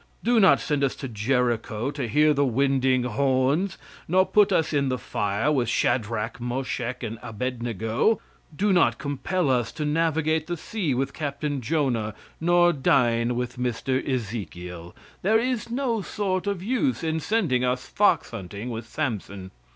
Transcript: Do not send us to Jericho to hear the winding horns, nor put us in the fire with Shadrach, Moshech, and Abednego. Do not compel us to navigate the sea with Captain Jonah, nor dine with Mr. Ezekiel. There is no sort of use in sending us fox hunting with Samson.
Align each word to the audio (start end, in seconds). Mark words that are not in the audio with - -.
Do 0.23 0.39
not 0.39 0.59
send 0.59 0.83
us 0.83 0.95
to 0.95 1.07
Jericho 1.07 1.91
to 1.91 2.07
hear 2.07 2.33
the 2.33 2.43
winding 2.43 3.03
horns, 3.03 3.77
nor 4.07 4.25
put 4.25 4.51
us 4.51 4.73
in 4.73 4.89
the 4.89 4.97
fire 4.97 5.51
with 5.51 5.69
Shadrach, 5.69 6.39
Moshech, 6.41 7.03
and 7.03 7.19
Abednego. 7.21 8.19
Do 8.55 8.73
not 8.73 8.97
compel 8.97 9.51
us 9.51 9.71
to 9.73 9.85
navigate 9.85 10.47
the 10.47 10.57
sea 10.57 10.95
with 10.95 11.13
Captain 11.13 11.61
Jonah, 11.61 12.15
nor 12.39 12.73
dine 12.73 13.35
with 13.35 13.57
Mr. 13.59 14.03
Ezekiel. 14.09 14.95
There 15.21 15.37
is 15.37 15.69
no 15.69 16.01
sort 16.01 16.47
of 16.47 16.63
use 16.63 17.03
in 17.03 17.19
sending 17.19 17.63
us 17.63 17.85
fox 17.85 18.31
hunting 18.31 18.71
with 18.71 18.87
Samson. 18.87 19.51